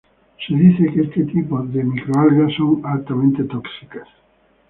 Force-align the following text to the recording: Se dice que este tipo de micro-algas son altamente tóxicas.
Se 0.47 0.55
dice 0.55 0.91
que 0.91 1.01
este 1.01 1.25
tipo 1.25 1.61
de 1.61 1.83
micro-algas 1.83 2.51
son 2.55 2.81
altamente 2.83 3.43
tóxicas. 3.43 4.07